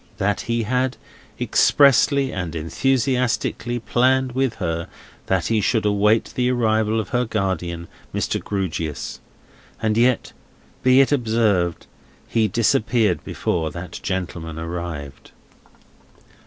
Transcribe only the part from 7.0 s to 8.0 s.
her guardian,